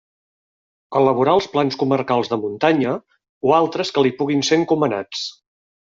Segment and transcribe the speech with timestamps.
[0.99, 2.97] Elaborar els plans comarcals de muntanya
[3.51, 5.27] o altres que li puguin ser encomanats.